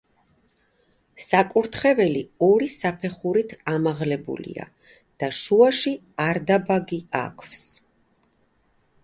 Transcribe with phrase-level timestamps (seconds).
[1.25, 4.67] საკურთხეველი ორი საფეხურით ამაღლებულია
[5.25, 5.95] და შუაში
[6.27, 7.65] არდაბაგი აქვს.